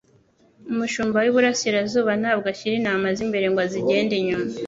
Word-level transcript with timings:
Umushumba 0.71 1.17
w'i 1.19 1.31
burasirazuba 1.35 2.11
ntabwo 2.21 2.45
ashyira 2.53 2.75
intama 2.79 3.07
ze 3.15 3.21
imbere 3.25 3.45
ngo 3.49 3.59
azigende 3.65 4.13
inyuma. 4.17 4.49